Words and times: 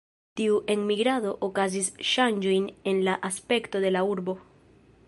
Tiu 0.39 0.53
enmigrado 0.75 1.33
okazigis 1.49 1.91
ŝanĝojn 2.13 2.67
en 2.93 3.05
la 3.11 3.17
aspekto 3.31 3.85
de 3.87 3.95
la 3.97 4.07
urbo. 4.17 4.39